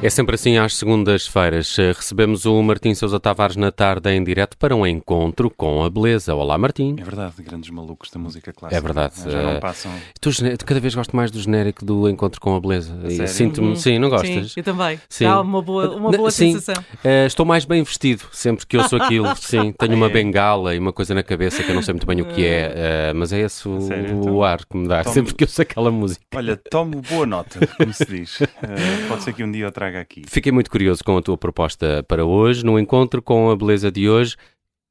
[0.00, 1.76] É sempre assim às segundas-feiras.
[1.76, 6.36] Recebemos o Martim Sousa Tavares na tarde em direto para um encontro com a beleza.
[6.36, 6.94] Olá, Martim.
[6.96, 8.78] É verdade, grandes malucos da música clássica.
[8.78, 9.14] É verdade.
[9.26, 9.90] Já não passam.
[10.20, 10.30] Tu,
[10.64, 12.94] cada vez gosto mais do genérico do encontro com a beleza.
[13.26, 13.70] Sinto-me.
[13.70, 13.74] Uhum.
[13.74, 14.52] Sim, não gostas?
[14.52, 15.00] Sim, eu também.
[15.08, 15.24] Sim.
[15.24, 16.52] Dá uma boa, uma boa sim.
[16.52, 16.80] sensação.
[17.04, 19.34] Uh, estou mais bem vestido sempre que ouço aquilo.
[19.34, 20.10] sim, tenho uma é.
[20.10, 23.10] bengala e uma coisa na cabeça que eu não sei muito bem o que é,
[23.12, 25.14] uh, mas é esse o, Sério, então, o ar que me dá tomo...
[25.14, 26.22] sempre que ouço aquela música.
[26.36, 28.40] Olha, tomo boa nota, como se diz.
[28.40, 28.46] Uh,
[29.08, 30.22] pode ser que um dia eu traga aqui.
[30.26, 34.08] Fiquei muito curioso com a tua proposta para hoje, no encontro com a beleza de
[34.08, 34.36] hoje.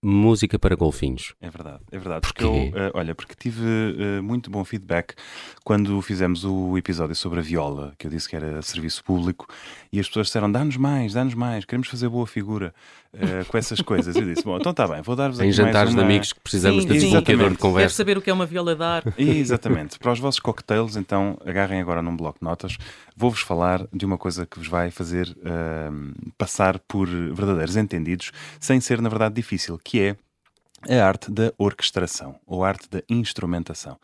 [0.03, 1.33] Música para golfinhos.
[1.41, 2.21] É verdade, é verdade.
[2.21, 5.15] Porque eu, uh, olha, porque tive uh, muito bom feedback
[5.63, 9.47] quando fizemos o episódio sobre a viola, que eu disse que era serviço público,
[9.91, 12.75] e as pessoas disseram: dá-nos mais, dá-nos mais, queremos fazer boa figura
[13.17, 14.15] uh, com essas coisas.
[14.15, 15.49] Eu disse: bom, então está bem, vou dar-vos aqui.
[15.49, 15.99] Em jantares uma...
[15.99, 17.87] de amigos que precisamos sim, de desbloqueador de conversa.
[17.87, 19.03] Deve saber o que é uma viola dar.
[19.17, 19.99] Exatamente.
[19.99, 22.77] Para os vossos cocktails, então agarrem agora num bloco de notas.
[23.15, 25.35] Vou-vos falar de uma coisa que vos vai fazer
[26.37, 30.15] passar por verdadeiros entendidos, sem ser, na verdade, difícil que é
[30.89, 33.97] a arte da orquestração, ou arte da instrumentação,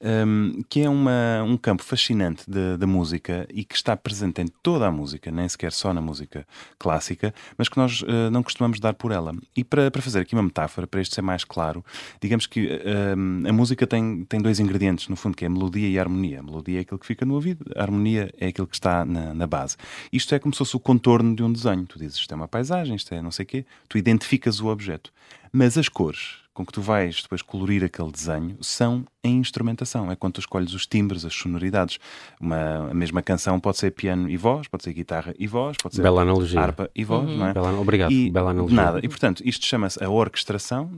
[0.00, 4.86] um, que é uma, um campo fascinante da música e que está presente em toda
[4.86, 6.46] a música, nem sequer só na música
[6.78, 9.34] clássica, mas que nós uh, não costumamos dar por ela.
[9.56, 11.84] E para, para fazer aqui uma metáfora, para isto ser mais claro,
[12.20, 12.68] digamos que
[13.16, 16.40] um, a música tem, tem dois ingredientes, no fundo, que é melodia e harmonia.
[16.40, 19.34] A melodia é aquilo que fica no ouvido, a harmonia é aquilo que está na,
[19.34, 19.76] na base.
[20.12, 21.86] Isto é como se fosse o contorno de um desenho.
[21.86, 24.66] Tu dizes, isto é uma paisagem, isto é não sei o quê, tu identificas o
[24.66, 25.12] objeto.
[25.52, 30.10] Mas as cores com que tu vais depois colorir aquele desenho são em instrumentação.
[30.10, 31.98] É quando tu escolhes os timbres, as sonoridades.
[32.40, 35.94] Uma, a mesma canção pode ser piano e voz, pode ser guitarra e voz, pode
[35.94, 36.60] ser Bela analogia.
[36.60, 37.36] harpa e voz, uhum.
[37.36, 37.52] não é?
[37.52, 38.76] Bela, obrigado, e bela analogia.
[38.76, 39.00] Nada.
[39.02, 40.90] E portanto, isto chama-se a orquestração,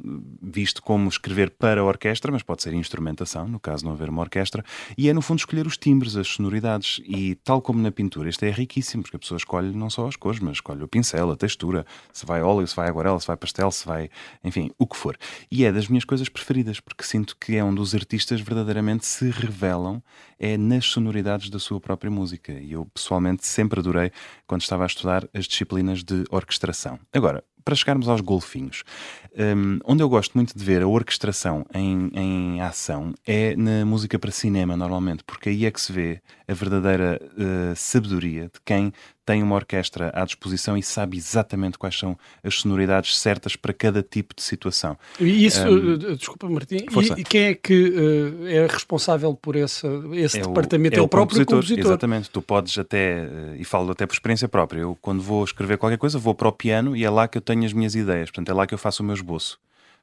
[0.42, 4.22] visto como escrever para a orquestra, mas pode ser instrumentação, no caso não haver uma
[4.22, 4.64] orquestra,
[4.96, 7.00] e é no fundo escolher os timbres, as sonoridades.
[7.04, 10.16] E tal como na pintura, isto é riquíssimo, porque a pessoa escolhe não só as
[10.16, 13.36] cores, mas escolhe o pincel, a textura, se vai óleo, se vai aguarela, se vai
[13.36, 14.08] pastel, se vai,
[14.44, 15.16] enfim, o que for.
[15.50, 19.31] E é das minhas coisas preferidas, porque sinto que é um dos artistas verdadeiramente se
[19.31, 20.03] revelam
[20.38, 22.53] é nas sonoridades da sua própria música.
[22.53, 24.10] E eu pessoalmente sempre adorei
[24.47, 26.98] quando estava a estudar as disciplinas de orquestração.
[27.12, 28.82] Agora, para chegarmos aos golfinhos,
[29.56, 34.19] um, onde eu gosto muito de ver a orquestração em, em ação é na música
[34.19, 38.93] para cinema, normalmente, porque aí é que se vê a verdadeira uh, sabedoria de quem
[39.25, 44.03] tem uma orquestra à disposição e sabe exatamente quais são as sonoridades certas para cada
[44.03, 44.99] tipo de situação.
[45.20, 50.41] E isso, um, desculpa Martim, e, quem é que uh, é responsável por esse, esse
[50.41, 50.97] é departamento?
[50.97, 54.49] O, é, o, próprio compositor, compositor, Exatamente, tu podes até, e falo até por experiência
[54.49, 57.38] própria, eu quando vou escrever qualquer coisa vou para o piano e é lá que
[57.38, 59.59] eu tenho as minhas ideias, portanto é lá que eu faço o meu esboço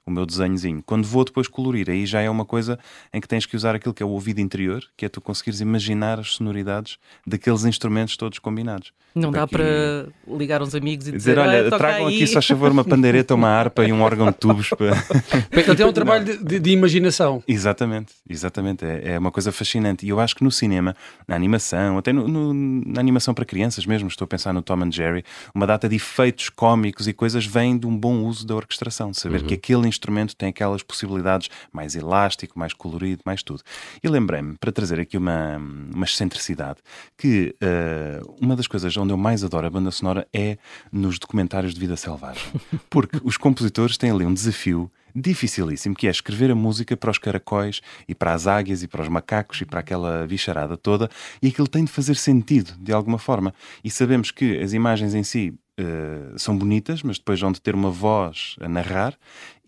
[0.08, 0.82] o meu desenhozinho.
[0.86, 2.80] Quando vou depois colorir, aí já é uma coisa
[3.14, 5.60] em que tens que usar aquilo que é o ouvido interior, que é tu conseguires
[5.60, 8.94] imaginar as sonoridades daqueles instrumentos todos combinados.
[9.14, 12.86] Não dá para ligar uns amigos e dizer, dizer olha, tragam aqui só favor uma
[12.86, 14.70] pandeireta, uma harpa e um órgão de tubos.
[14.70, 14.96] Para...
[15.52, 17.44] Portanto, é um trabalho de, de, de imaginação.
[17.48, 18.86] Exatamente, exatamente.
[18.86, 20.06] É, é, uma coisa fascinante.
[20.06, 20.96] E eu acho que no cinema,
[21.28, 24.84] na animação, até no, no, na animação para crianças mesmo, estou a pensar no Tom
[24.84, 25.24] and Jerry,
[25.54, 29.42] uma data de efeitos cómicos e coisas vem de um bom uso da orquestração, saber
[29.42, 29.48] uhum.
[29.48, 33.62] que aquele instrumento tem aquelas possibilidades mais elástico, mais colorido, mais tudo.
[34.04, 36.80] E lembrei-me, para trazer aqui uma, uma excentricidade,
[37.18, 40.58] que uh, uma das coisas onde eu mais adoro a banda sonora é
[40.92, 42.44] nos documentários de vida selvagem.
[42.90, 47.18] Porque os compositores têm ali um desafio dificilíssimo, que é escrever a música para os
[47.18, 51.10] caracóis e para as águias e para os macacos e para aquela bicharada toda,
[51.42, 53.54] e aquilo tem de fazer sentido de alguma forma.
[53.84, 57.76] E sabemos que as imagens em si uh, são bonitas, mas depois vão de ter
[57.76, 59.18] uma voz a narrar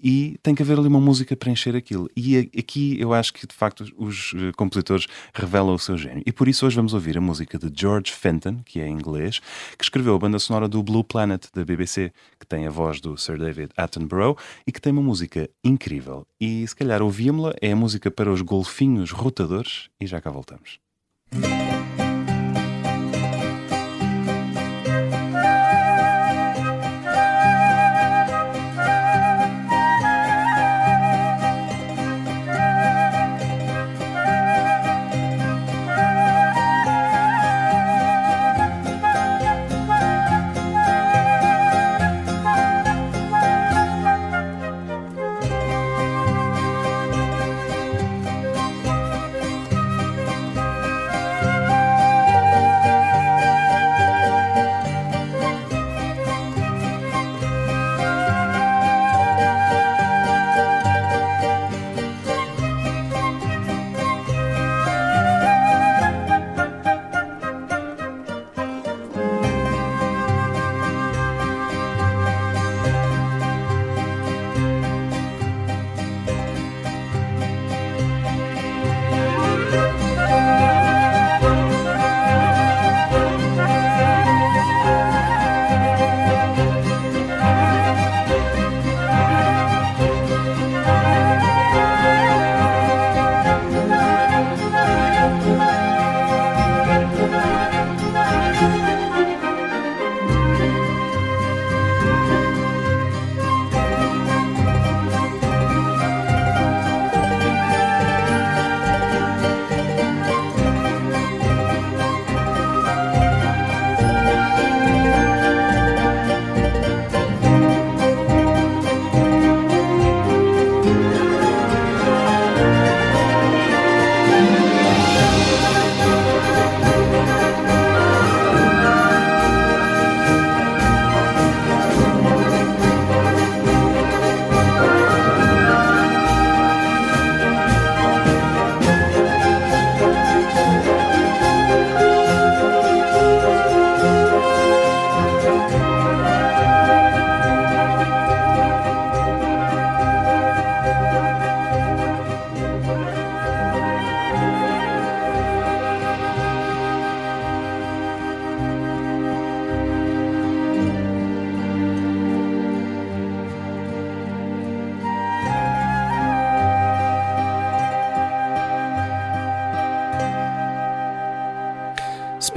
[0.01, 2.09] e tem que haver ali uma música para encher aquilo.
[2.15, 6.23] E aqui eu acho que de facto os eh, compositores revelam o seu gênio.
[6.25, 9.39] E por isso hoje vamos ouvir a música de George Fenton, que é inglês,
[9.77, 13.17] que escreveu a banda sonora do Blue Planet da BBC, que tem a voz do
[13.17, 16.25] Sir David Attenborough e que tem uma música incrível.
[16.39, 20.79] E se calhar ouvimos-la, é a música para os golfinhos rotadores e já cá voltamos.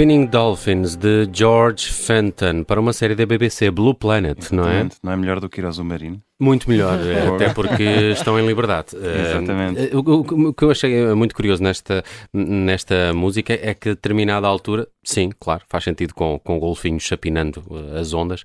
[0.03, 4.89] Spinning Dolphins de George Fenton para uma série da BBC Blue Planet, não é?
[5.01, 6.21] Não é melhor do que ir ao Submarino?
[6.41, 6.99] Muito melhor,
[7.37, 8.97] até porque estão em liberdade.
[8.97, 9.95] Exatamente.
[9.95, 12.03] Uh, o, o, que eu achei muito curioso nesta,
[12.35, 17.63] nesta música é que, a determinada altura, sim, claro, faz sentido com, com golfinhos chapinando
[17.97, 18.45] as ondas,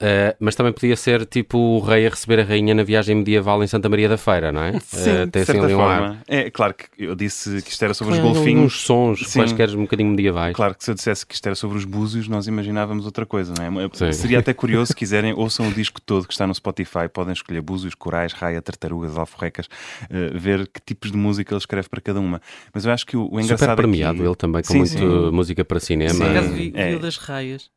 [0.00, 3.62] Uh, mas também podia ser tipo o rei a receber a rainha na viagem medieval
[3.62, 4.80] em Santa Maria da Feira, não é?
[4.80, 6.12] Sim, uh, tem de certa assim forma.
[6.12, 8.64] Um é claro que eu disse que isto era sobre claro, os golfinhos.
[8.64, 9.40] Uns sons, Sim.
[9.40, 10.56] quaisquer um bocadinho medievais.
[10.56, 13.52] Claro que se eu dissesse que isto era sobre os búzios, nós imaginávamos outra coisa,
[13.58, 13.90] não é?
[13.92, 14.10] Sim.
[14.12, 17.60] Seria até curioso, se quiserem, ouçam o disco todo que está no Spotify, podem escolher
[17.60, 22.20] búzios, corais, raia, tartarugas, alforrecas, uh, ver que tipos de música ele escreve para cada
[22.20, 22.40] uma.
[22.72, 24.26] Mas eu acho que o, o engraçado Super premiado aqui...
[24.26, 26.42] ele também, com muito música para cinema.
[26.42, 26.96] Sim, vi, é.
[26.96, 27.68] das raias.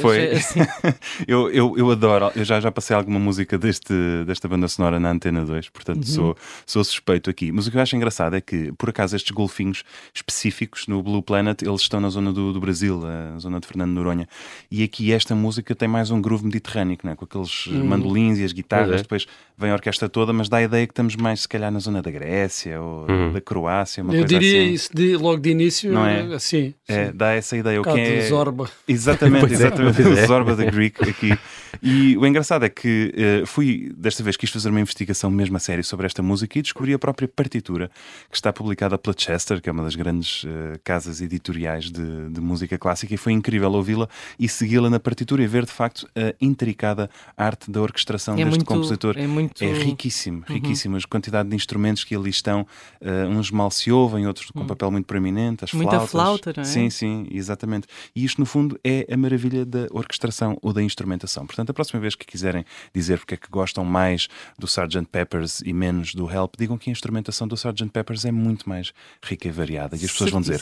[0.00, 0.32] Foi.
[0.32, 0.60] Assim.
[1.26, 3.94] eu, eu, eu adoro, eu já, já passei alguma música deste,
[4.26, 6.02] desta banda sonora na Antena 2, portanto uhum.
[6.12, 6.36] sou,
[6.66, 7.50] sou suspeito aqui.
[7.52, 9.82] Mas o que eu acho engraçado é que, por acaso, estes golfinhos
[10.14, 13.90] específicos no Blue Planet, eles estão na zona do, do Brasil, a zona de Fernando
[13.92, 14.28] Noronha.
[14.70, 17.14] E aqui esta música tem mais um groove mediterrâneo, né?
[17.14, 17.84] com aqueles uhum.
[17.84, 19.02] mandolins e as guitarras, é.
[19.02, 19.26] depois
[19.56, 22.02] vem a orquestra toda, mas dá a ideia que estamos mais, se calhar, na zona
[22.02, 23.32] da Grécia ou uhum.
[23.32, 24.02] da Croácia.
[24.12, 24.72] eu diria assim.
[24.72, 26.20] isso de, logo de início, não é?
[26.34, 26.74] assim.
[26.88, 27.12] É, sim.
[27.14, 27.80] dá essa ideia.
[27.80, 28.20] O que é...
[28.22, 28.68] Zorba.
[28.86, 29.71] Exatamente, exatamente.
[29.72, 30.26] É.
[30.26, 31.38] Zorba da Greek aqui.
[31.82, 35.60] E o engraçado é que uh, fui, desta vez, quis fazer uma investigação mesmo a
[35.60, 37.90] sério sobre esta música e descobri a própria partitura
[38.30, 40.48] que está publicada pela Chester, que é uma das grandes uh,
[40.84, 44.08] casas editoriais de, de, música clássica, e foi incrível ouvi-la
[44.38, 48.50] e segui-la na partitura e ver de facto a intricada arte da orquestração é deste
[48.50, 49.16] muito, compositor.
[49.16, 49.62] É, muito...
[49.62, 50.54] é riquíssimo, uhum.
[50.54, 50.96] riquíssimo.
[50.96, 52.66] A quantidade de instrumentos que ali estão,
[53.00, 56.10] uh, uns mal se ouvem, outros com um papel muito proeminente, as Muita flautas.
[56.10, 56.66] flauta, não é?
[56.66, 57.86] Sim, sim, exatamente.
[58.14, 61.46] E isto, no fundo, é a maravilha da orquestração ou da instrumentação.
[61.46, 62.64] Portanto, a próxima vez que quiserem
[62.94, 64.28] dizer porque é que gostam mais
[64.58, 65.06] do Sgt.
[65.10, 67.88] Peppers e menos do Help, digam que a instrumentação do Sgt.
[67.90, 68.92] Peppers é muito mais
[69.22, 69.96] rica e variada.
[69.96, 70.60] E as pessoas vão dizer: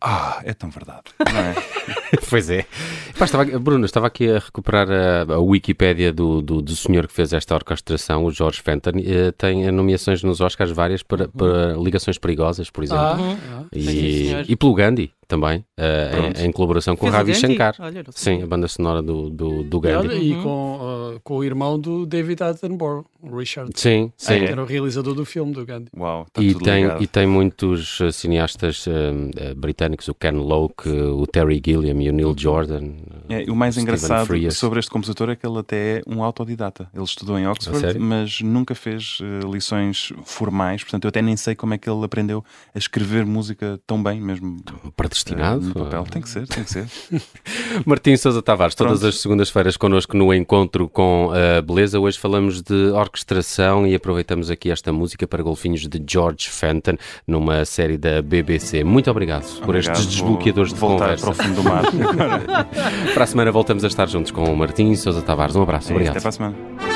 [0.00, 1.02] Ah, é tão verdade.
[1.18, 1.54] Não é?
[2.30, 2.64] pois é.
[3.18, 7.12] Pá, estava, Bruno, estava aqui a recuperar a, a Wikipédia do, do, do, senhor que
[7.12, 8.90] fez esta orquestração, o George Fenton.
[8.90, 13.02] Uh, tem nomeações nos Oscars várias para, para ligações perigosas, por exemplo.
[13.02, 17.76] Ah, e, e pelo Gandhi também, uh, em, em, colaboração com o Ravi Shankar.
[17.78, 20.16] Olha, Sim, a banda sonora do, do, do Gandhi.
[20.16, 20.42] E, uhum.
[20.42, 23.70] com, uh, com o irmão do David Attenborough, Richard.
[23.74, 24.38] Sim, sim.
[24.38, 25.90] Que era o realizador do filme do Gandhi.
[25.96, 31.26] Uau, tá e, tem, e tem muitos uh, cineastas uh, britânicos, o Ken Loach, o
[31.26, 32.94] Terry Gilliam e o Neil Jordan.
[33.28, 34.56] É, o mais engraçado Frias.
[34.56, 36.88] sobre este compositor é que ele até é um autodidata.
[36.94, 39.18] Ele estudou em Oxford, mas nunca fez
[39.50, 43.80] lições formais, portanto eu até nem sei como é que ele aprendeu a escrever música
[43.86, 44.62] tão bem mesmo.
[44.96, 45.60] Para predestinado.
[45.60, 46.04] no papel.
[46.04, 46.86] Tem que ser, tem que ser.
[47.84, 48.90] Martim Sousa Tavares, Pronto.
[48.90, 51.98] todas as segundas-feiras connosco no Encontro com a Beleza.
[51.98, 57.64] Hoje falamos de orquestração e aproveitamos aqui esta música para golfinhos de George Fenton, numa
[57.64, 58.84] série da BBC.
[58.84, 59.66] Muito obrigado, obrigado.
[59.66, 61.24] por estes desbloqueadores de conversa.
[61.24, 61.84] para o fundo do mar.
[63.12, 65.56] para a semana voltamos a estar juntos com o Martim Sousa Tavares.
[65.56, 66.16] Um abraço, é obrigado.
[66.16, 66.89] Até para a semana.